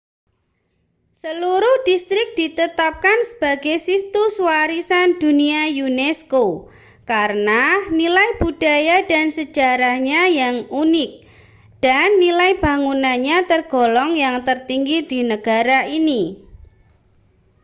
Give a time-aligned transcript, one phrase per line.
[1.21, 6.47] seluruh distrik ditetapkan sebagai situs warisan dunia unesco
[7.11, 7.63] karena
[7.99, 11.11] nilai budaya dan sejarahnya yang unik
[11.85, 16.23] dan nilai bangunannya tergolong yang tertinggi di negara ini